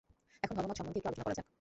[0.43, 1.47] এখন ধর্মমত সম্বন্ধে একটু আলোচনা করা যাক।